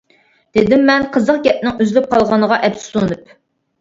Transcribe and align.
دېدىممەن 0.57 1.05
قىزىق 1.17 1.43
گەپنىڭ 1.49 1.77
ئۈزۈلۈپ 1.85 2.09
قالغىنىغا 2.15 2.59
ئەپسۇسلىنىپ. 2.69 3.35